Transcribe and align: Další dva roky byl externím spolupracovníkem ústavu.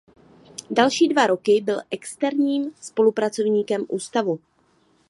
Další 0.71 1.07
dva 1.07 1.27
roky 1.27 1.61
byl 1.61 1.79
externím 1.91 2.71
spolupracovníkem 2.81 3.85
ústavu. 3.87 4.39